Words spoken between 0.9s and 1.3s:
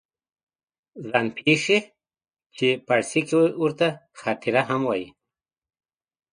ځان